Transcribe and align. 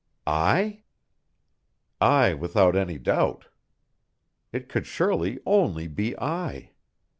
I? 0.25 0.81
I 2.01 2.33
without 2.33 2.75
any 2.75 2.97
doubt. 2.97 3.45
It 4.51 4.67
could 4.67 4.87
surely 4.87 5.37
only 5.45 5.87
be 5.87 6.17
I? 6.19 6.71